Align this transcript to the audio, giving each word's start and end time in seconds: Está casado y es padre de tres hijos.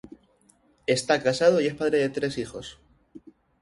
Está 0.87 1.21
casado 1.21 1.61
y 1.61 1.67
es 1.67 1.75
padre 1.75 1.99
de 1.99 2.09
tres 2.09 2.39
hijos. 2.39 2.79